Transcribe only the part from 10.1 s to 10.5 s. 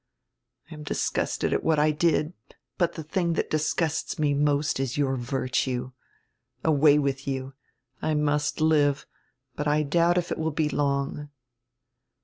if it will